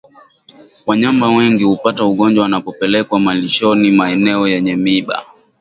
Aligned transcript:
Wanyama 0.85 1.29
wengi 1.35 1.63
hupata 1.63 2.05
ugonjwa 2.05 2.43
wanapopelekwa 2.43 3.19
malishoni 3.19 3.91
maeneo 3.91 4.47
yenye 4.47 4.75
miiba 4.75 5.25